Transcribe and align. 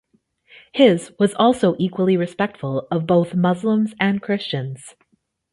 His 0.73 1.11
was 1.19 1.35
also 1.35 1.75
equally 1.77 2.17
respectful 2.17 2.87
of 2.89 3.05
both 3.05 3.35
Muslims 3.35 3.93
and 3.99 4.19
Christians. 4.19 4.95